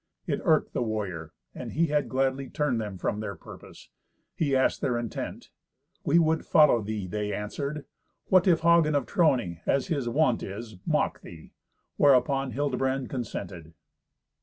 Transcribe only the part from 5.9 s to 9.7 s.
"We would follow thee," they answered. "What if Hagen of Trony,